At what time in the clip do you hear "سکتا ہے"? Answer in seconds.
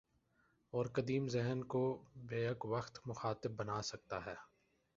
3.81-4.35